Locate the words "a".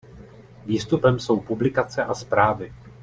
2.03-2.13